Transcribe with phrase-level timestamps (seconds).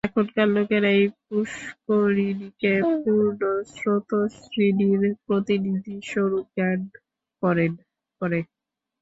[0.07, 3.41] এখনকার লোকেরা এই পূষ্করিণীকে পূর্ণ
[3.73, 6.79] স্রোতস্বিনীর প্রতিনিধিস্বরূপ জ্ঞান
[7.43, 7.65] করে।